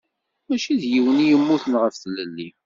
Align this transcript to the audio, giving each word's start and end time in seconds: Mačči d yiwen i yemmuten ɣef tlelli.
Mačči 0.47 0.73
d 0.81 0.83
yiwen 0.91 1.23
i 1.23 1.25
yemmuten 1.29 1.73
ɣef 1.81 1.95
tlelli. 1.97 2.49